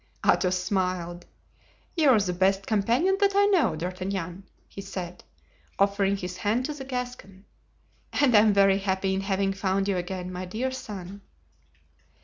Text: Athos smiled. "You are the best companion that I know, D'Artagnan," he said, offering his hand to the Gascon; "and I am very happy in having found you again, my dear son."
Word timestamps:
Athos 0.25 0.57
smiled. 0.57 1.27
"You 1.95 2.09
are 2.09 2.19
the 2.19 2.33
best 2.33 2.65
companion 2.65 3.17
that 3.19 3.35
I 3.35 3.45
know, 3.45 3.75
D'Artagnan," 3.75 4.45
he 4.67 4.81
said, 4.81 5.23
offering 5.77 6.17
his 6.17 6.37
hand 6.37 6.65
to 6.65 6.73
the 6.73 6.85
Gascon; 6.85 7.45
"and 8.11 8.35
I 8.35 8.39
am 8.39 8.51
very 8.51 8.79
happy 8.79 9.13
in 9.13 9.21
having 9.21 9.53
found 9.53 9.87
you 9.87 9.97
again, 9.97 10.31
my 10.33 10.45
dear 10.45 10.71
son." 10.71 11.21